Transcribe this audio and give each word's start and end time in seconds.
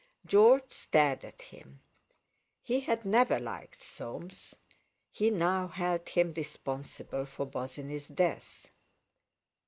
George 0.25 0.71
stared 0.71 1.23
at 1.23 1.43
him. 1.43 1.79
He 2.63 2.79
had 2.79 3.05
never 3.05 3.37
liked 3.39 3.83
Soames; 3.83 4.55
he 5.11 5.29
now 5.29 5.67
held 5.67 6.09
him 6.09 6.33
responsible 6.35 7.27
for 7.27 7.45
Bosinney's 7.45 8.07
death. 8.07 8.71